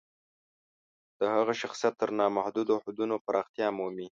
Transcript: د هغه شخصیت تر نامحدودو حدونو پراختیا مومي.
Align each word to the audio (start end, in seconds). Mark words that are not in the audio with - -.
د 1.19 1.21
هغه 1.35 1.53
شخصیت 1.61 1.93
تر 2.01 2.09
نامحدودو 2.19 2.75
حدونو 2.85 3.15
پراختیا 3.25 3.67
مومي. 3.77 4.07